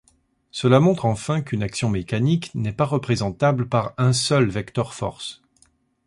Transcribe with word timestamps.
Cela 0.49 0.79
montre 0.79 1.05
enfin 1.05 1.41
qu'une 1.41 1.61
action 1.61 1.87
mécanique 1.91 2.49
n'est 2.55 2.73
pas 2.73 2.85
représentable 2.87 3.69
par 3.69 3.93
un 3.99 4.13
seul 4.13 4.49
vecteur 4.49 4.95
force. 4.95 5.43